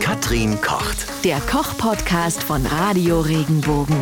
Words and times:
Katrin 0.00 0.60
kocht. 0.60 1.24
Der 1.24 1.40
Koch-Podcast 1.40 2.42
von 2.42 2.64
Radio 2.66 3.20
Regenbogen. 3.20 3.96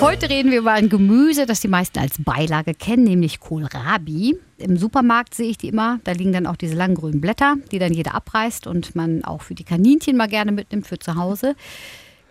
Heute 0.00 0.28
reden 0.28 0.50
wir 0.50 0.58
über 0.58 0.72
ein 0.72 0.88
Gemüse, 0.88 1.46
das 1.46 1.60
die 1.60 1.68
meisten 1.68 1.98
als 1.98 2.22
Beilage 2.22 2.74
kennen, 2.74 3.04
nämlich 3.04 3.40
Kohlrabi. 3.40 4.38
Im 4.58 4.76
Supermarkt 4.76 5.34
sehe 5.34 5.50
ich 5.50 5.58
die 5.58 5.68
immer. 5.68 6.00
Da 6.04 6.12
liegen 6.12 6.32
dann 6.32 6.46
auch 6.46 6.56
diese 6.56 6.74
langen 6.74 6.94
grünen 6.94 7.20
Blätter, 7.20 7.56
die 7.70 7.78
dann 7.78 7.92
jeder 7.92 8.14
abreißt 8.14 8.66
und 8.66 8.94
man 8.94 9.24
auch 9.24 9.42
für 9.42 9.54
die 9.54 9.64
Kaninchen 9.64 10.16
mal 10.16 10.28
gerne 10.28 10.52
mitnimmt 10.52 10.86
für 10.86 10.98
zu 10.98 11.16
Hause. 11.16 11.56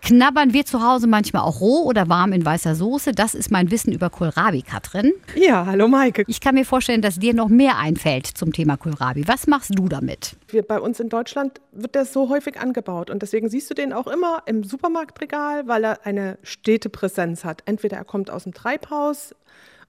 Knabbern 0.02 0.52
wir 0.52 0.64
zu 0.64 0.82
Hause 0.82 1.06
manchmal 1.06 1.42
auch 1.42 1.60
roh 1.60 1.82
oder 1.84 2.08
warm 2.08 2.32
in 2.32 2.44
weißer 2.44 2.74
Soße. 2.74 3.12
Das 3.12 3.34
ist 3.34 3.50
mein 3.50 3.70
Wissen 3.70 3.92
über 3.92 4.10
Kohlrabi, 4.10 4.62
Katrin. 4.62 5.12
Ja, 5.34 5.66
hallo 5.66 5.88
Maike. 5.88 6.24
Ich 6.26 6.40
kann 6.40 6.54
mir 6.54 6.64
vorstellen, 6.64 7.02
dass 7.02 7.18
dir 7.18 7.34
noch 7.34 7.48
mehr 7.48 7.78
einfällt 7.78 8.26
zum 8.26 8.52
Thema 8.52 8.76
Kohlrabi. 8.76 9.26
Was 9.26 9.46
machst 9.46 9.72
du 9.74 9.88
damit? 9.88 10.36
Wir, 10.48 10.62
bei 10.62 10.80
uns 10.80 11.00
in 11.00 11.08
Deutschland 11.08 11.60
wird 11.72 11.94
der 11.94 12.04
so 12.04 12.28
häufig 12.28 12.60
angebaut 12.60 13.10
und 13.10 13.22
deswegen 13.22 13.50
siehst 13.50 13.68
du 13.70 13.74
den 13.74 13.92
auch 13.92 14.06
immer 14.06 14.42
im 14.46 14.64
Supermarktregal, 14.64 15.66
weil 15.66 15.84
er 15.84 16.06
eine 16.06 16.38
stete 16.42 16.88
Präsenz 16.88 17.44
hat. 17.44 17.62
Entweder 17.66 17.96
er 17.96 18.04
kommt 18.04 18.30
aus 18.30 18.44
dem 18.44 18.54
Treibhaus 18.54 19.34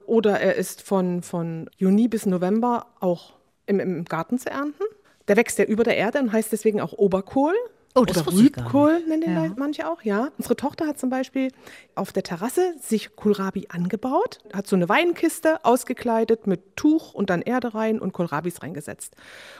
oder 0.05 0.39
er 0.39 0.55
ist 0.55 0.81
von, 0.81 1.21
von 1.21 1.69
Juni 1.77 2.07
bis 2.07 2.25
November 2.25 2.87
auch 2.99 3.33
im, 3.67 3.79
im 3.79 4.05
Garten 4.05 4.39
zu 4.39 4.49
ernten. 4.49 4.83
Der 5.27 5.37
wächst 5.37 5.59
ja 5.59 5.65
über 5.65 5.83
der 5.83 5.95
Erde 5.95 6.19
und 6.19 6.33
heißt 6.33 6.51
deswegen 6.51 6.81
auch 6.81 6.93
Oberkohl. 6.93 7.53
Oh, 7.95 8.05
das 8.05 8.27
Oder 8.27 8.37
Rübkohl 8.37 9.01
nennen 9.07 9.21
den 9.21 9.33
Ja. 9.33 9.53
Manche 9.57 9.89
auch, 9.89 10.03
ja. 10.03 10.29
Unsere 10.37 10.55
Tochter 10.55 10.85
hat 10.87 10.99
zum 10.99 11.09
Beispiel 11.09 11.51
auf 11.95 12.11
der 12.11 12.23
Terrasse 12.23 12.75
sich 12.79 13.15
Kohlrabi 13.15 13.67
angebaut, 13.69 14.39
hat 14.53 14.67
so 14.67 14.75
eine 14.75 14.87
Weinkiste 14.87 15.65
ausgekleidet 15.65 16.45
mit 16.45 16.75
Tuch 16.75 17.13
und 17.13 17.29
dann 17.29 17.41
Erde 17.41 17.73
rein 17.73 17.99
und 17.99 18.13
Kohlrabis 18.13 18.61
reingesetzt. 18.61 19.15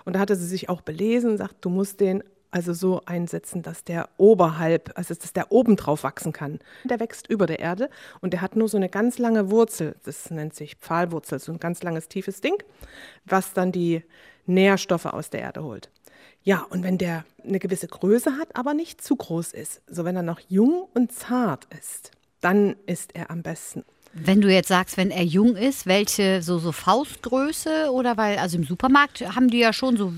Und 0.05 0.13
da 0.13 0.19
hatte 0.19 0.35
sie 0.35 0.45
sich 0.45 0.69
auch 0.69 0.81
belesen, 0.81 1.37
sagt, 1.37 1.55
du 1.61 1.69
musst 1.69 1.99
den 1.99 2.23
also 2.51 2.73
so 2.73 3.01
einsetzen, 3.05 3.61
dass 3.61 3.83
der 3.83 4.09
oberhalb, 4.17 4.91
also 4.95 5.13
dass 5.13 5.33
der 5.33 5.51
oben 5.51 5.75
drauf 5.75 6.03
wachsen 6.03 6.33
kann. 6.33 6.59
Der 6.83 6.99
wächst 6.99 7.27
über 7.27 7.45
der 7.45 7.59
Erde 7.59 7.89
und 8.21 8.33
der 8.33 8.41
hat 8.41 8.55
nur 8.55 8.67
so 8.67 8.77
eine 8.77 8.89
ganz 8.89 9.17
lange 9.17 9.51
Wurzel, 9.51 9.95
das 10.03 10.31
nennt 10.31 10.55
sich 10.55 10.75
Pfahlwurzel, 10.75 11.39
so 11.39 11.51
ein 11.51 11.59
ganz 11.59 11.83
langes, 11.83 12.07
tiefes 12.07 12.41
Ding, 12.41 12.55
was 13.25 13.53
dann 13.53 13.71
die 13.71 14.03
Nährstoffe 14.45 15.05
aus 15.05 15.29
der 15.29 15.41
Erde 15.41 15.63
holt. 15.63 15.91
Ja, 16.49 16.65
und 16.67 16.81
wenn 16.81 16.97
der 16.97 17.25
eine 17.45 17.59
gewisse 17.59 17.85
Größe 17.85 18.37
hat, 18.37 18.55
aber 18.55 18.73
nicht 18.73 19.03
zu 19.03 19.15
groß 19.15 19.53
ist, 19.53 19.83
so 19.85 20.03
wenn 20.03 20.15
er 20.15 20.23
noch 20.23 20.39
jung 20.49 20.87
und 20.95 21.11
zart 21.11 21.67
ist, 21.79 22.09
dann 22.41 22.75
ist 22.87 23.13
er 23.13 23.29
am 23.29 23.43
besten. 23.43 23.85
Wenn 24.13 24.41
du 24.41 24.51
jetzt 24.51 24.69
sagst, 24.69 24.97
wenn 24.97 25.11
er 25.11 25.23
jung 25.23 25.55
ist, 25.55 25.85
welche 25.85 26.41
so, 26.41 26.57
so 26.57 26.71
Faustgröße 26.71 27.91
oder 27.91 28.17
weil, 28.17 28.39
also 28.39 28.57
im 28.57 28.63
Supermarkt 28.63 29.21
haben 29.35 29.51
die 29.51 29.59
ja 29.59 29.73
schon 29.73 29.95
so, 29.95 30.11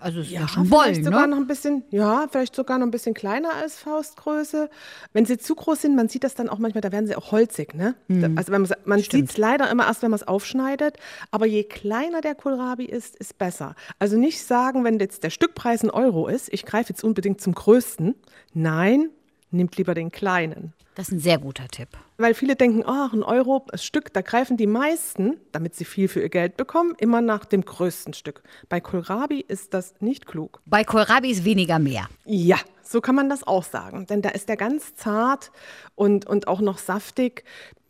also 0.00 0.20
es 0.20 0.26
ist 0.26 0.32
ja, 0.32 0.46
schon 0.48 0.66
vielleicht 0.66 0.84
Bollen, 0.92 1.04
sogar 1.04 1.26
ne? 1.26 1.28
noch 1.34 1.36
ein 1.38 1.46
bisschen, 1.46 1.82
ja, 1.90 2.26
vielleicht 2.30 2.54
sogar 2.54 2.78
noch 2.78 2.86
ein 2.86 2.90
bisschen 2.90 3.14
kleiner 3.14 3.52
als 3.54 3.78
Faustgröße. 3.78 4.68
Wenn 5.12 5.24
sie 5.26 5.38
zu 5.38 5.54
groß 5.54 5.82
sind, 5.82 5.96
man 5.96 6.08
sieht 6.08 6.24
das 6.24 6.34
dann 6.34 6.48
auch 6.48 6.58
manchmal, 6.58 6.80
da 6.82 6.92
werden 6.92 7.06
sie 7.06 7.16
auch 7.16 7.32
holzig, 7.32 7.74
ne? 7.74 7.94
Da- 8.08 8.28
Also 8.36 8.52
wenn 8.52 8.62
man, 8.62 8.70
man 8.84 8.98
sieht 9.00 9.30
es 9.30 9.36
leider 9.36 9.70
immer 9.70 9.86
erst, 9.86 10.02
wenn 10.02 10.10
man 10.10 10.18
es 10.20 10.26
aufschneidet, 10.26 10.96
aber 11.30 11.46
je 11.46 11.64
kleiner 11.64 12.20
der 12.20 12.34
Kohlrabi 12.34 12.84
ist, 12.84 13.16
ist 13.16 13.38
besser. 13.38 13.74
Also 13.98 14.16
nicht 14.16 14.42
sagen, 14.44 14.84
wenn 14.84 14.98
jetzt 14.98 15.22
der 15.24 15.30
Stückpreis 15.30 15.82
ein 15.82 15.90
Euro 15.90 16.28
ist, 16.28 16.52
ich 16.52 16.64
greife 16.64 16.90
jetzt 16.90 17.04
unbedingt 17.04 17.40
zum 17.40 17.54
größten. 17.54 18.14
Nein, 18.54 19.10
nimmt 19.50 19.76
lieber 19.76 19.94
den 19.94 20.10
kleinen. 20.10 20.72
Das 20.94 21.08
ist 21.08 21.14
ein 21.14 21.20
sehr 21.20 21.38
guter 21.38 21.68
Tipp. 21.68 21.90
Weil 22.16 22.34
viele 22.34 22.56
denken, 22.56 22.82
ach, 22.84 23.12
ein 23.12 23.22
Euro 23.22 23.64
das 23.70 23.84
Stück, 23.84 24.12
da 24.12 24.20
greifen 24.20 24.56
die 24.56 24.66
meisten, 24.66 25.36
damit 25.52 25.76
sie 25.76 25.84
viel 25.84 26.08
für 26.08 26.20
ihr 26.20 26.28
Geld 26.28 26.56
bekommen, 26.56 26.96
immer 26.98 27.20
nach 27.20 27.44
dem 27.44 27.64
größten 27.64 28.14
Stück. 28.14 28.42
Bei 28.68 28.80
Kohlrabi 28.80 29.40
ist 29.46 29.74
das 29.74 29.94
nicht 30.00 30.26
klug. 30.26 30.60
Bei 30.66 30.82
Kohlrabi 30.82 31.30
ist 31.30 31.44
weniger 31.44 31.78
mehr. 31.78 32.08
Ja, 32.24 32.56
so 32.82 33.00
kann 33.00 33.14
man 33.14 33.28
das 33.28 33.46
auch 33.46 33.62
sagen. 33.62 34.06
Denn 34.08 34.22
da 34.22 34.30
ist 34.30 34.48
der 34.48 34.56
ganz 34.56 34.96
zart 34.96 35.52
und, 35.94 36.26
und 36.26 36.48
auch 36.48 36.60
noch 36.60 36.78
saftig. 36.78 37.44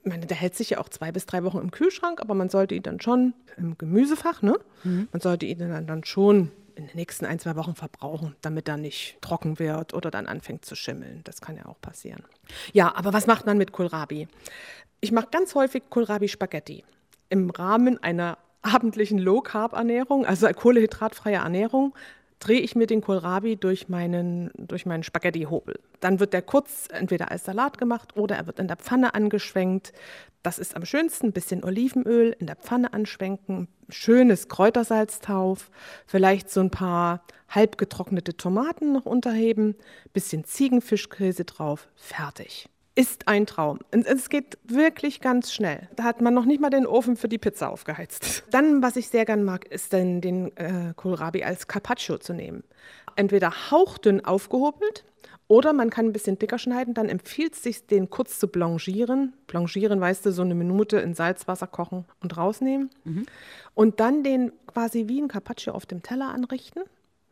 Ich 0.05 0.11
meine, 0.11 0.27
der 0.27 0.37
hält 0.37 0.55
sich 0.55 0.71
ja 0.71 0.79
auch 0.79 0.91
zwei 0.91 1.11
bis 1.11 1.25
drei 1.25 1.45
Wochen 1.45 1.59
im 1.59 1.71
Kühlschrank, 1.71 2.21
aber 2.21 2.35
man 2.35 2.51
sollte 2.51 2.75
ihn 2.75 2.83
dann 2.83 3.01
schon 3.01 3.33
im 3.57 3.79
Gemüsefach, 3.79 4.43
ne? 4.43 4.59
Man 5.13 5.21
sollte 5.23 5.47
ihn 5.47 5.59
dann, 5.59 5.87
dann 5.87 6.05
schon 6.05 6.51
in 6.79 6.87
den 6.87 6.97
nächsten 6.97 7.27
ein, 7.27 7.39
zwei 7.39 7.57
Wochen 7.57 7.75
verbrauchen, 7.75 8.37
damit 8.41 8.69
er 8.69 8.77
nicht 8.77 9.19
trocken 9.21 9.59
wird 9.59 9.95
oder 9.95 10.11
dann 10.11 10.27
anfängt 10.27 10.65
zu 10.65 10.77
schimmeln. 10.77 11.23
Das 11.25 11.41
kann 11.41 11.57
ja 11.57 11.67
auch 11.67 11.81
passieren. 11.81 12.23
Ja, 12.73 12.95
aber 12.95 13.13
was 13.13 13.27
macht 13.27 13.47
man 13.47 13.59
mit 13.59 13.73
Kohlrabi? 13.73 14.29
Ich 15.01 15.13
mache 15.13 15.29
ganz 15.31 15.55
häufig 15.55 15.83
Kohlrabi-Spaghetti 15.91 16.85
im 17.29 17.51
Rahmen 17.51 18.03
einer 18.03 18.39
abendlichen 18.63 19.19
Low-Carb-Ernährung, 19.19 20.25
also 20.25 20.49
kohlehydratfreie 20.49 21.37
Ernährung, 21.37 21.95
drehe 22.39 22.61
ich 22.61 22.77
mir 22.77 22.87
den 22.87 23.01
Kohlrabi 23.01 23.57
durch 23.57 23.89
meinen, 23.89 24.51
durch 24.57 24.87
meinen 24.87 25.03
Spaghetti-Hobel. 25.03 25.81
Dann 26.01 26.21
wird 26.21 26.33
der 26.33 26.43
kurz 26.43 26.89
entweder 26.91 27.31
als 27.31 27.45
Salat 27.45 27.79
gemacht 27.79 28.17
oder 28.17 28.37
er 28.37 28.47
wird 28.47 28.59
in 28.59 28.69
der 28.69 28.77
Pfanne 28.77 29.15
angeschwenkt. 29.15 29.93
Das 30.43 30.59
ist 30.59 30.77
am 30.77 30.85
schönsten, 30.85 31.27
ein 31.27 31.33
bisschen 31.33 31.65
Olivenöl 31.65 32.35
in 32.39 32.47
der 32.47 32.57
Pfanne 32.57 32.93
anschwenken, 32.93 33.69
schönes 33.89 34.49
Kräutersalz 34.49 35.21
drauf, 35.21 35.71
vielleicht 36.07 36.51
so 36.51 36.61
ein 36.61 36.71
paar 36.71 37.25
halbgetrocknete 37.49 38.37
Tomaten 38.37 38.93
noch 38.93 39.07
unterheben, 39.07 39.75
bisschen 40.13 40.45
Ziegenfischkäse 40.45 41.45
drauf, 41.45 41.89
fertig. 41.97 42.69
Ist 42.99 43.29
ein 43.29 43.47
Traum. 43.47 43.79
Es 43.93 44.29
geht 44.29 44.59
wirklich 44.65 45.21
ganz 45.21 45.53
schnell. 45.53 45.89
Da 45.95 46.03
hat 46.03 46.21
man 46.21 46.35
noch 46.35 46.45
nicht 46.45 46.61
mal 46.61 46.69
den 46.69 46.85
Ofen 46.85 47.15
für 47.15 47.29
die 47.29 47.39
Pizza 47.39 47.71
aufgeheizt. 47.71 48.43
Dann, 48.51 48.83
was 48.83 48.97
ich 48.97 49.09
sehr 49.09 49.25
gern 49.25 49.45
mag, 49.45 49.67
ist 49.67 49.93
dann 49.93 50.21
den 50.21 50.57
äh, 50.57 50.95
Kohlrabi 50.97 51.45
als 51.45 51.69
Carpaccio 51.69 52.19
zu 52.19 52.33
nehmen. 52.33 52.65
Entweder 53.15 53.71
hauchdünn 53.71 54.25
aufgehobelt 54.25 55.05
oder 55.47 55.73
man 55.73 55.91
kann 55.91 56.07
ein 56.07 56.13
bisschen 56.13 56.41
dicker 56.41 56.59
schneiden. 56.59 56.93
Dann 56.93 57.09
empfiehlt 57.09 57.55
es 57.55 57.63
sich, 57.63 57.87
den 57.87 58.11
kurz 58.11 58.41
zu 58.41 58.49
blanchieren. 58.49 59.33
Blanchieren, 59.47 60.01
weißt 60.01 60.27
du, 60.27 60.33
so 60.33 60.43
eine 60.43 60.57
Minute 60.57 60.99
in 60.99 61.15
Salzwasser 61.15 61.69
kochen 61.69 62.05
und 62.21 62.37
rausnehmen. 62.37 62.91
Und 63.75 64.01
dann 64.01 64.25
den 64.25 64.51
quasi 64.67 65.07
wie 65.07 65.21
ein 65.21 65.29
Carpaccio 65.29 65.73
auf 65.73 65.87
dem 65.87 66.03
Teller 66.03 66.31
anrichten 66.31 66.83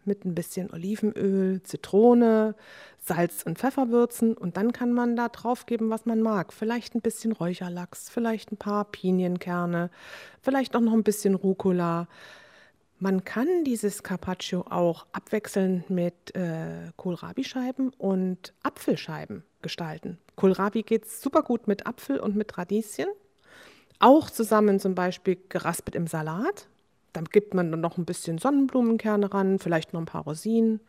mit 0.06 0.24
ein 0.24 0.34
bisschen 0.34 0.70
Olivenöl, 0.72 1.62
Zitrone, 1.62 2.54
Salz 2.98 3.42
und 3.44 3.58
Pfeffer 3.58 3.90
würzen 3.90 4.36
und 4.36 4.56
dann 4.56 4.72
kann 4.72 4.92
man 4.92 5.16
da 5.16 5.28
drauf 5.28 5.66
geben, 5.66 5.90
was 5.90 6.06
man 6.06 6.22
mag. 6.22 6.52
Vielleicht 6.52 6.94
ein 6.94 7.00
bisschen 7.00 7.32
Räucherlachs, 7.32 8.10
vielleicht 8.10 8.52
ein 8.52 8.56
paar 8.56 8.84
Pinienkerne, 8.84 9.90
vielleicht 10.42 10.74
auch 10.74 10.80
noch 10.80 10.92
ein 10.92 11.04
bisschen 11.04 11.34
Rucola. 11.34 12.08
Man 12.98 13.24
kann 13.24 13.64
dieses 13.64 14.02
Carpaccio 14.02 14.62
auch 14.70 15.06
abwechselnd 15.12 15.90
mit 15.90 16.34
äh, 16.34 16.90
Kohlrabi-Scheiben 16.96 17.90
und 17.98 18.54
Apfelscheiben 18.62 19.44
gestalten. 19.60 20.18
Kohlrabi 20.34 20.82
geht 20.82 21.08
super 21.08 21.42
gut 21.42 21.68
mit 21.68 21.86
Apfel 21.86 22.18
und 22.18 22.36
mit 22.36 22.56
Radieschen. 22.56 23.08
Auch 23.98 24.30
zusammen 24.30 24.80
zum 24.80 24.94
Beispiel 24.94 25.38
geraspelt 25.48 25.94
im 25.94 26.06
Salat. 26.06 26.68
Dann 27.16 27.24
gibt 27.24 27.54
man 27.54 27.70
dann 27.70 27.80
noch 27.80 27.96
ein 27.96 28.04
bisschen 28.04 28.36
Sonnenblumenkerne 28.36 29.32
ran, 29.32 29.58
vielleicht 29.58 29.94
noch 29.94 30.00
ein 30.00 30.06
paar 30.06 30.24
Rosinen 30.24 30.80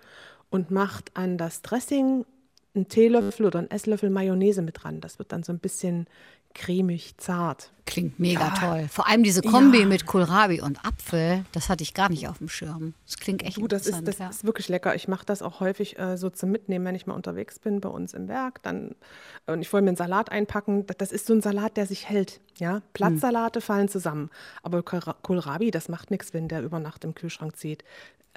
und 0.49 0.71
macht 0.71 1.15
an 1.15 1.37
das 1.37 1.61
Dressing 1.61 2.25
einen 2.77 2.87
Teelöffel 2.87 3.45
oder 3.45 3.59
einen 3.59 3.69
Esslöffel 3.71 4.09
Mayonnaise 4.09 4.61
mit 4.61 4.83
dran. 4.83 5.01
Das 5.01 5.19
wird 5.19 5.31
dann 5.31 5.43
so 5.43 5.51
ein 5.51 5.59
bisschen 5.59 6.07
cremig, 6.53 7.13
zart. 7.17 7.71
Klingt 7.85 8.19
mega 8.19 8.49
toll. 8.49 8.87
Vor 8.89 9.07
allem 9.07 9.21
diese 9.21 9.41
Kombi 9.43 9.81
Ja. 9.81 9.85
mit 9.85 10.07
Kohlrabi 10.07 10.59
und 10.59 10.83
Apfel, 10.83 11.45
das 11.51 11.69
hatte 11.69 11.83
ich 11.83 11.93
gar 11.93 12.09
nicht 12.09 12.27
auf 12.27 12.39
dem 12.39 12.49
Schirm. 12.49 12.95
Das 13.05 13.17
klingt 13.17 13.43
echt 13.43 13.57
Du, 13.57 13.67
das 13.67 13.85
ist, 13.85 14.07
das 14.07 14.17
ja. 14.17 14.27
ist 14.29 14.43
wirklich 14.43 14.67
lecker. 14.67 14.95
Ich 14.95 15.07
mache 15.07 15.23
das 15.25 15.43
auch 15.43 15.59
häufig 15.59 15.99
äh, 15.99 16.17
so 16.17 16.31
zum 16.31 16.49
Mitnehmen, 16.51 16.83
wenn 16.85 16.95
ich 16.95 17.05
mal 17.05 17.13
unterwegs 17.13 17.59
bin 17.59 17.79
bei 17.79 17.89
uns 17.89 18.13
im 18.15 18.27
Werk. 18.27 18.63
Dann, 18.63 18.95
und 19.45 19.61
ich 19.61 19.71
wollte 19.71 19.83
mir 19.83 19.89
einen 19.89 19.97
Salat 19.97 20.31
einpacken. 20.31 20.85
Das, 20.97 21.11
ist 21.11 21.27
so 21.27 21.33
ein 21.33 21.41
Salat, 21.41 21.77
der 21.77 21.85
sich 21.85 22.09
hält. 22.09 22.41
Ja? 22.57 22.81
Platzsalate 22.93 23.61
fallen 23.61 23.87
zusammen. 23.87 24.31
Aber 24.63 24.79
Kohlra- 24.79 25.15
Kohlrabi, 25.21 25.69
das 25.69 25.89
macht 25.89 26.09
nichts, 26.09 26.33
wenn 26.33 26.47
der 26.47 26.63
über 26.63 26.79
Nacht 26.79 27.03
im 27.03 27.13
Kühlschrank 27.13 27.55
zieht. 27.55 27.83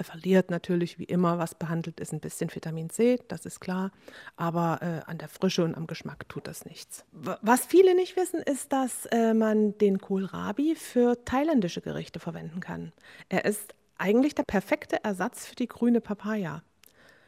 Er 0.01 0.05
verliert 0.05 0.51
natürlich 0.51 0.99
wie 0.99 1.05
immer, 1.05 1.37
was 1.37 1.55
behandelt 1.55 2.01
ist, 2.01 2.15
ein 2.15 2.21
bisschen 2.21 2.49
Vitamin 2.55 2.89
C, 2.89 3.19
das 3.29 3.45
ist 3.45 3.61
klar. 3.61 3.91
Aber 4.35 4.79
äh, 4.81 5.07
an 5.07 5.19
der 5.19 5.29
Frische 5.29 5.63
und 5.63 5.75
am 5.75 5.87
Geschmack 5.87 6.27
tut 6.27 6.47
das 6.47 6.65
nichts. 6.65 7.05
Was 7.13 7.67
viele 7.67 7.95
nicht 7.95 8.17
wissen, 8.17 8.41
ist, 8.41 8.73
dass 8.73 9.05
äh, 9.13 9.35
man 9.35 9.77
den 9.77 9.99
Kohlrabi 9.99 10.75
für 10.75 11.23
thailändische 11.27 11.83
Gerichte 11.83 12.19
verwenden 12.19 12.61
kann. 12.61 12.93
Er 13.29 13.45
ist 13.45 13.75
eigentlich 13.99 14.35
der 14.35 14.45
perfekte 14.45 15.05
Ersatz 15.05 15.47
für 15.47 15.55
die 15.55 15.69
grüne 15.69 16.01
Papaya. 16.01 16.63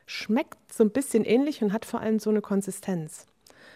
Schmeckt 0.07 0.73
so 0.73 0.83
ein 0.83 0.93
bisschen 0.93 1.27
ähnlich 1.27 1.63
und 1.63 1.75
hat 1.75 1.85
vor 1.85 2.01
allem 2.01 2.21
so 2.21 2.31
eine 2.31 2.41
Konsistenz. 2.41 3.27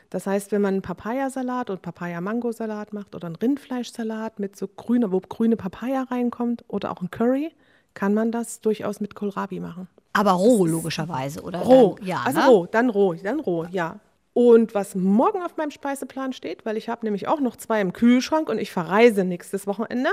Das 0.08 0.26
heißt, 0.26 0.52
wenn 0.52 0.62
man 0.62 0.72
einen 0.72 0.82
Papayasalat 0.82 1.68
und 1.68 1.82
Papaya-Mango-Salat 1.82 2.94
macht 2.94 3.14
oder 3.14 3.26
einen 3.26 3.36
Rindfleischsalat 3.36 4.38
mit 4.38 4.56
so 4.56 4.66
grüner, 4.66 5.12
wo 5.12 5.20
grüne 5.20 5.56
Papaya 5.56 6.04
reinkommt 6.04 6.64
oder 6.68 6.92
auch 6.92 7.02
ein 7.02 7.10
Curry, 7.10 7.52
kann 7.96 8.14
man 8.14 8.30
das 8.30 8.60
durchaus 8.60 9.00
mit 9.00 9.16
Kohlrabi 9.16 9.58
machen. 9.58 9.88
Aber 10.12 10.32
roh, 10.32 10.64
logischerweise, 10.66 11.42
oder? 11.42 11.60
Roh, 11.62 11.96
Dann, 11.98 12.06
ja, 12.06 12.22
also 12.24 12.40
ne? 12.40 12.46
roh, 12.46 12.66
dann 12.70 12.90
roh, 12.90 13.14
dann 13.14 13.40
roh, 13.40 13.66
ja. 13.70 13.98
Und 14.34 14.74
was 14.74 14.94
morgen 14.94 15.42
auf 15.42 15.56
meinem 15.56 15.70
Speiseplan 15.70 16.32
steht, 16.32 16.64
weil 16.66 16.76
ich 16.76 16.88
habe 16.88 17.04
nämlich 17.06 17.26
auch 17.26 17.40
noch 17.40 17.56
zwei 17.56 17.80
im 17.80 17.92
Kühlschrank 17.92 18.48
und 18.48 18.58
ich 18.58 18.70
verreise 18.70 19.24
nächstes 19.24 19.66
Wochenende, 19.66 20.10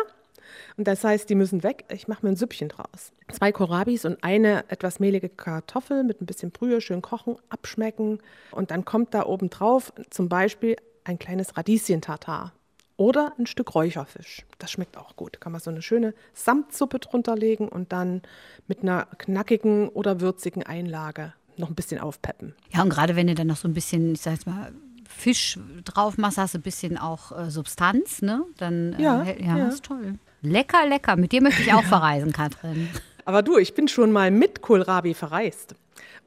Und 0.78 0.88
das 0.88 1.04
heißt, 1.04 1.30
die 1.30 1.36
müssen 1.36 1.64
weg. 1.64 1.86
Ich 1.90 2.08
mache 2.08 2.26
mir 2.26 2.32
ein 2.32 2.36
Süppchen 2.36 2.70
draus. 2.70 3.12
Zwei 3.32 3.52
Kohlrabis 3.52 4.06
und 4.06 4.24
eine 4.24 4.70
etwas 4.70 5.00
mehlige 5.00 5.30
Kartoffel 5.30 6.04
mit 6.04 6.22
ein 6.22 6.26
bisschen 6.26 6.52
Brühe, 6.52 6.80
schön 6.82 7.02
kochen, 7.02 7.36
abschmecken. 7.50 8.20
Und 8.52 8.72
dann 8.72 8.86
kommt 8.86 9.14
da 9.14 9.26
oben 9.26 9.50
drauf 9.50 9.94
zum 10.10 10.30
Beispiel 10.30 10.76
ein 11.04 11.20
kleines 11.20 11.58
Radieschen-Tartar. 11.58 12.54
Oder 12.96 13.34
ein 13.40 13.48
Stück 13.48 13.74
Räucherfisch. 13.74 14.46
Das 14.60 14.72
schmeckt 14.72 14.98
auch 14.98 15.16
gut. 15.16 15.42
Kann 15.42 15.52
man 15.52 15.62
so 15.62 15.72
eine 15.72 15.82
schöne 15.82 16.14
Samtsuppe 16.34 17.00
drunter 17.00 17.36
legen 17.36 17.68
und 17.68 17.92
dann 17.92 18.22
mit 18.68 18.82
einer 18.84 19.08
knackigen 19.18 19.90
oder 19.90 20.22
würzigen 20.22 20.64
Einlage 20.64 21.34
noch 21.58 21.70
ein 21.70 21.76
bisschen 21.76 22.00
aufpeppen. 22.00 22.56
Ja, 22.72 22.82
und 22.82 22.90
gerade 22.90 23.16
wenn 23.16 23.28
du 23.28 23.36
dann 23.36 23.48
noch 23.48 23.58
so 23.58 23.68
ein 23.68 23.74
bisschen, 23.74 24.14
ich 24.14 24.22
sag 24.22 24.34
jetzt 24.34 24.48
mal, 24.48 24.72
Fisch 25.08 25.60
drauf 25.86 26.18
machst, 26.18 26.38
hast 26.38 26.54
du 26.56 26.60
ein 26.60 26.64
bisschen 26.64 26.98
auch 26.98 27.32
äh, 27.38 27.52
Substanz, 27.52 28.22
ne? 28.22 28.44
Dann 28.58 28.94
äh, 28.94 29.02
Ja, 29.02 29.24
ja, 29.24 29.58
ja. 29.58 29.68
ist 29.68 29.84
toll. 29.86 30.18
Lecker, 30.42 30.88
lecker. 30.88 31.16
Mit 31.16 31.32
dir 31.32 31.42
möchte 31.42 31.62
ich 31.62 31.72
auch 31.74 31.84
verreisen, 31.84 32.32
Katrin. 32.32 32.90
Aber 33.26 33.42
du, 33.44 33.58
ich 33.58 33.74
bin 33.74 33.88
schon 33.88 34.12
mal 34.12 34.32
mit 34.32 34.62
Kohlrabi 34.62 35.14
verreist. 35.14 35.76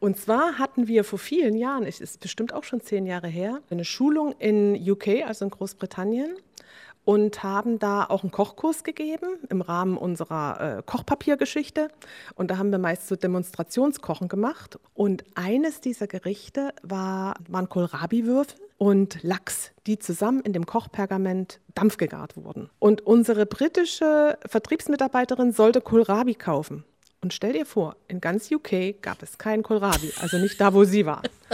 Und 0.00 0.18
zwar 0.18 0.58
hatten 0.58 0.88
wir 0.88 1.04
vor 1.04 1.18
vielen 1.18 1.56
Jahren, 1.56 1.84
es 1.84 2.00
ist 2.00 2.20
bestimmt 2.20 2.52
auch 2.52 2.64
schon 2.64 2.80
zehn 2.80 3.06
Jahre 3.06 3.28
her, 3.28 3.60
eine 3.70 3.84
Schulung 3.84 4.34
in 4.38 4.74
UK, 4.74 5.26
also 5.26 5.44
in 5.44 5.50
Großbritannien, 5.50 6.36
und 7.06 7.44
haben 7.44 7.78
da 7.78 8.04
auch 8.04 8.24
einen 8.24 8.32
Kochkurs 8.32 8.82
gegeben 8.82 9.38
im 9.48 9.60
Rahmen 9.62 9.96
unserer 9.96 10.78
äh, 10.78 10.82
Kochpapiergeschichte. 10.84 11.88
Und 12.34 12.50
da 12.50 12.58
haben 12.58 12.72
wir 12.72 12.78
meist 12.78 13.06
so 13.06 13.14
Demonstrationskochen 13.14 14.26
gemacht. 14.26 14.78
Und 14.92 15.24
eines 15.36 15.80
dieser 15.80 16.08
Gerichte 16.08 16.74
war, 16.82 17.36
waren 17.48 17.68
Kohlrabi-Würfel 17.68 18.58
und 18.76 19.22
Lachs, 19.22 19.70
die 19.86 20.00
zusammen 20.00 20.40
in 20.40 20.52
dem 20.52 20.66
Kochpergament 20.66 21.60
dampfgegart 21.74 22.36
wurden. 22.36 22.70
Und 22.80 23.06
unsere 23.06 23.46
britische 23.46 24.36
Vertriebsmitarbeiterin 24.44 25.52
sollte 25.52 25.80
Kohlrabi 25.80 26.34
kaufen. 26.34 26.84
Und 27.20 27.32
stell 27.32 27.54
dir 27.54 27.66
vor, 27.66 27.96
in 28.08 28.20
ganz 28.20 28.50
UK 28.50 29.00
gab 29.00 29.22
es 29.22 29.38
kein 29.38 29.62
Kohlrabi, 29.62 30.12
also 30.20 30.38
nicht 30.38 30.60
da, 30.60 30.74
wo 30.74 30.84
sie 30.84 31.06
war. 31.06 31.22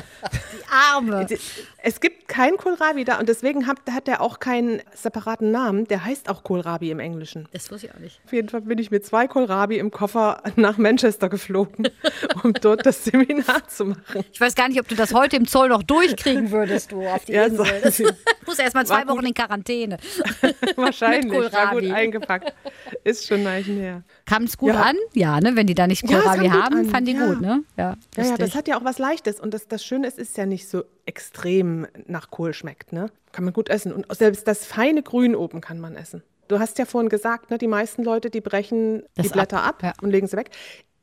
Arme. 0.70 1.26
Es 1.84 1.98
gibt 1.98 2.28
kein 2.28 2.56
Kohlrabi 2.58 3.02
da 3.04 3.18
und 3.18 3.28
deswegen 3.28 3.66
hat, 3.66 3.78
hat 3.90 4.06
er 4.06 4.20
auch 4.20 4.38
keinen 4.38 4.80
separaten 4.94 5.50
Namen. 5.50 5.84
Der 5.88 6.04
heißt 6.04 6.28
auch 6.28 6.44
Kohlrabi 6.44 6.92
im 6.92 7.00
Englischen. 7.00 7.48
Das 7.52 7.72
wusste 7.72 7.88
ich 7.88 7.92
auch 7.94 7.98
nicht. 7.98 8.20
Auf 8.24 8.32
jeden 8.32 8.48
Fall 8.48 8.60
bin 8.60 8.78
ich 8.78 8.92
mit 8.92 9.04
zwei 9.04 9.26
Kohlrabi 9.26 9.78
im 9.78 9.90
Koffer 9.90 10.44
nach 10.54 10.78
Manchester 10.78 11.28
geflogen, 11.28 11.88
um 12.44 12.52
dort 12.52 12.86
das 12.86 13.04
Seminar 13.04 13.66
zu 13.66 13.86
machen. 13.86 14.24
Ich 14.32 14.40
weiß 14.40 14.54
gar 14.54 14.68
nicht, 14.68 14.78
ob 14.78 14.86
du 14.86 14.94
das 14.94 15.12
heute 15.12 15.34
im 15.34 15.48
Zoll 15.48 15.70
noch 15.70 15.82
durchkriegen 15.82 16.52
würdest, 16.52 16.92
du 16.92 17.04
auf 17.04 17.24
die 17.24 17.32
Ja, 17.32 17.46
Insel. 17.46 17.66
Das 17.82 18.00
muss 18.46 18.60
erst 18.60 18.76
mal 18.76 18.86
zwei 18.86 19.02
gut. 19.02 19.16
Wochen 19.16 19.26
in 19.26 19.34
Quarantäne. 19.34 19.96
Wahrscheinlich, 20.76 21.32
Mit 21.32 21.52
war 21.52 21.72
gut 21.72 21.90
eingepackt. 21.90 22.54
Ist 23.02 23.26
schon 23.26 23.40
ein 23.40 23.44
Weilchen 23.46 23.80
her. 23.80 24.02
Kam 24.24 24.44
es 24.44 24.56
gut 24.56 24.68
Ja. 24.72 24.82
an? 24.82 24.96
Ja, 25.14 25.40
ne? 25.40 25.56
Wenn 25.56 25.66
die 25.66 25.74
da 25.74 25.88
nicht 25.88 26.08
Ja, 26.08 26.20
Kohlrabi 26.20 26.48
gut 26.48 26.52
haben, 26.62 26.76
an, 26.76 26.84
fand 26.90 27.08
die 27.08 27.14
ja. 27.14 27.26
gut, 27.26 27.40
ne? 27.40 27.64
Ja, 27.76 27.96
Ja, 28.16 28.24
ja, 28.24 28.36
das 28.36 28.54
hat 28.54 28.68
ja 28.68 28.78
auch 28.78 28.84
was 28.84 28.98
Leichtes. 29.00 29.40
Und 29.40 29.52
das, 29.52 29.66
das 29.66 29.81
Schöne 29.84 30.06
ist, 30.06 30.18
es 30.18 30.30
ist 30.30 30.36
ja 30.36 30.46
nicht 30.46 30.68
so 30.68 30.84
extrem 31.06 31.86
nach 32.06 32.30
Kohl 32.30 32.54
schmeckt. 32.54 32.92
Ne? 32.92 33.10
Kann 33.32 33.44
man 33.44 33.52
gut 33.52 33.68
essen. 33.68 33.92
Und 33.92 34.06
selbst 34.14 34.46
das 34.46 34.64
feine 34.64 35.02
Grün 35.02 35.34
oben 35.34 35.60
kann 35.60 35.80
man 35.80 35.96
essen. 35.96 36.22
Du 36.48 36.58
hast 36.58 36.78
ja 36.78 36.84
vorhin 36.84 37.08
gesagt, 37.08 37.50
ne, 37.50 37.58
die 37.58 37.68
meisten 37.68 38.04
Leute, 38.04 38.28
die 38.28 38.40
brechen 38.40 39.04
Das 39.14 39.26
die 39.26 39.32
Blätter 39.32 39.62
ab, 39.62 39.76
ab, 39.76 39.82
ja. 39.82 39.92
und 40.02 40.10
legen 40.10 40.26
sie 40.26 40.36
weg. 40.36 40.50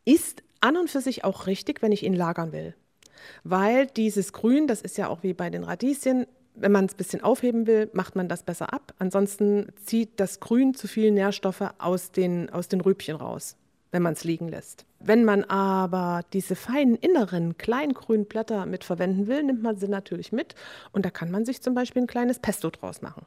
Ist 0.06 0.44
an 0.62 0.78
und 0.78 0.90
für 0.90 1.02
sich 1.02 1.24
auch 1.24 1.48
richtig, 1.48 1.82
wenn 1.82 1.92
ich 1.92 2.04
ihn 2.04 2.14
lagern 2.14 2.52
will. 2.52 2.76
Weil 3.44 3.88
dieses 3.88 4.34
Grün, 4.34 4.68
das 4.68 4.82
ist 4.82 4.98
ja 4.98 5.08
auch 5.08 5.24
wie 5.24 5.34
bei 5.34 5.50
den 5.50 5.64
Radieschen, 5.64 6.28
wenn 6.56 6.72
man 6.72 6.86
es 6.86 6.94
ein 6.94 6.98
bisschen 6.98 7.24
aufheben 7.24 7.68
will, 7.68 7.90
macht 7.94 8.16
man 8.16 8.28
das 8.28 8.44
besser 8.44 8.74
ab. 8.74 8.94
Ansonsten 9.00 9.70
zieht 9.84 10.20
das 10.20 10.40
Grün 10.40 10.74
zu 10.74 10.88
viel 10.88 11.12
Nährstoffe 11.12 11.64
aus 11.78 12.12
den, 12.12 12.50
aus 12.50 12.68
den 12.68 12.82
Rübchen 12.82 13.16
raus, 13.16 13.56
wenn 13.92 14.04
man 14.04 14.14
es 14.14 14.24
liegen 14.24 14.50
lässt. 14.50 14.86
Wenn 15.00 15.24
man 15.24 15.46
aber 15.46 16.24
diese 16.34 16.56
feinen 16.56 16.96
inneren 16.96 17.58
kleingrünen 17.58 18.26
Blätter 18.26 18.66
mit 18.66 18.84
verwenden 18.84 19.28
will, 19.28 19.44
nimmt 19.44 19.64
man 19.64 19.78
sie 19.78 19.88
natürlich 19.88 20.32
mit 20.32 20.56
und 20.92 21.06
da 21.06 21.10
kann 21.10 21.32
man 21.32 21.46
sich 21.46 21.62
zum 21.62 21.74
Beispiel 21.74 22.02
ein 22.02 22.08
kleines 22.08 22.40
Pesto 22.40 22.70
draus 22.70 23.02
machen. 23.02 23.26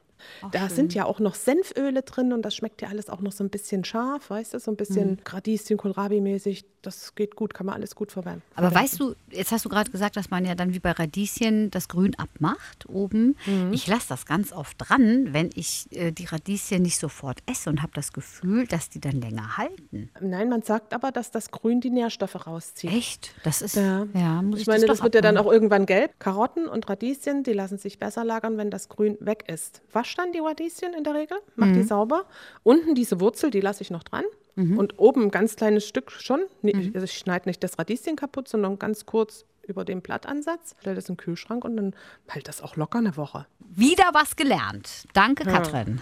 da 0.51 0.69
sind 0.69 0.93
ja 0.93 1.05
auch 1.05 1.19
noch 1.19 1.35
Senföle 1.35 2.03
drin 2.03 2.31
und 2.31 2.43
das 2.43 2.55
schmeckt 2.55 2.81
ja 2.81 2.89
alles 2.89 3.09
auch 3.09 3.21
noch 3.21 3.31
so 3.31 3.43
ein 3.43 3.49
bisschen 3.49 3.83
scharf, 3.83 4.29
weißt 4.29 4.53
du, 4.53 4.59
so 4.59 4.71
ein 4.71 4.77
bisschen 4.77 5.19
Radieschen, 5.25 5.77
Kohlrabi-mäßig. 5.77 6.65
Das 6.81 7.15
geht 7.15 7.35
gut, 7.35 7.53
kann 7.53 7.65
man 7.65 7.75
alles 7.75 7.95
gut 7.95 8.11
verwenden. 8.11 8.41
Aber 8.55 8.73
weißt 8.73 8.99
du, 8.99 9.15
jetzt 9.31 9.53
hast 9.53 9.63
du 9.63 9.69
gerade 9.69 9.89
gesagt, 9.89 10.17
dass 10.17 10.29
man 10.29 10.45
ja 10.45 10.53
dann 10.53 10.73
wie 10.73 10.79
bei 10.79 10.91
Radieschen 10.91 11.71
das 11.71 11.87
Grün 11.87 12.13
abmacht 12.15 12.87
oben. 12.89 13.37
Mhm. 13.45 13.71
Ich 13.71 13.87
lasse 13.87 14.09
das 14.09 14.25
ganz 14.25 14.51
oft 14.51 14.75
dran, 14.77 15.29
wenn 15.31 15.49
ich 15.55 15.87
äh, 15.91 16.11
die 16.11 16.25
Radieschen 16.25 16.81
nicht 16.81 16.99
sofort 16.99 17.39
esse 17.45 17.69
und 17.69 17.81
habe 17.81 17.93
das 17.95 18.11
Gefühl, 18.11 18.67
dass 18.67 18.89
die 18.89 18.99
dann 18.99 19.21
länger 19.21 19.57
halten. 19.57 20.09
Nein, 20.19 20.49
man 20.49 20.61
sagt 20.61 20.93
aber, 20.93 21.11
dass 21.11 21.31
das 21.31 21.51
Grün 21.51 21.62
die 21.81 21.89
Nährstoffe 21.89 22.45
rauszieht. 22.47 22.91
Echt? 22.91 23.33
Das 23.43 23.61
ist, 23.61 23.75
Ja. 23.75 24.05
ja, 24.13 24.41
muss 24.41 24.55
ich, 24.57 24.61
Ich 24.63 24.67
meine, 24.67 24.85
das, 24.85 24.97
doch 24.97 25.03
wird 25.03 25.15
ja 25.15 25.21
dann 25.21 25.37
auch 25.37 25.51
irgendwann 25.51 25.85
gelb. 25.85 26.11
Karotten 26.19 26.67
und 26.67 26.89
Radieschen, 26.89 27.43
die 27.43 27.53
lassen 27.53 27.77
sich 27.77 27.99
besser 27.99 28.23
lagern, 28.23 28.57
wenn 28.57 28.69
das 28.69 28.89
Grün 28.89 29.17
weg 29.19 29.45
ist. 29.47 29.81
Wasch 29.91 30.15
dann 30.15 30.31
die 30.33 30.39
Radieschen 30.39 30.93
in 30.93 31.03
der 31.03 31.13
Regel, 31.13 31.37
mach 31.55 31.67
Mhm. 31.67 31.73
die 31.73 31.83
sauber. 31.83 32.25
Unten 32.63 32.95
diese 32.95 33.19
Wurzel, 33.19 33.49
die 33.51 33.61
lasse 33.61 33.81
ich 33.81 33.91
noch 33.91 34.03
dran. 34.03 34.23
Mhm. 34.55 34.77
Und 34.77 34.99
oben 34.99 35.23
ein 35.23 35.31
ganz 35.31 35.55
kleines 35.55 35.87
Stück 35.87 36.11
schon. 36.11 36.41
Nee, 36.61 36.91
Also 36.93 37.05
ich 37.05 37.17
schneide 37.17 37.49
nicht 37.49 37.63
das 37.63 37.79
Radieschen 37.79 38.15
kaputt, 38.15 38.47
sondern 38.47 38.77
ganz 38.77 39.05
kurz 39.05 39.45
über 39.65 39.85
den 39.85 40.01
Blattansatz. 40.01 40.75
Stelle 40.81 40.95
das 40.97 41.07
in 41.09 41.13
den 41.15 41.17
Kühlschrank 41.17 41.63
und 41.63 41.77
dann 41.77 41.95
hält 42.27 42.47
das 42.49 42.61
auch 42.61 42.75
locker 42.75 42.99
eine 42.99 43.15
Woche. 43.17 43.45
Wieder 43.59 44.09
was 44.13 44.35
gelernt. 44.35 45.05
Danke, 45.13 45.45
Katrin. 45.45 46.01